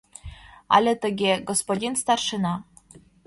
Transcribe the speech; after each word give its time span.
Але 0.75 0.93
тыге: 1.03 1.33
«Господин 1.49 1.93
старшина». 2.01 2.53